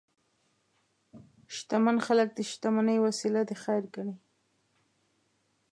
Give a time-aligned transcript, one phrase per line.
[1.55, 4.15] شتمن خلک د شتمنۍ وسیله د خیر ګڼي.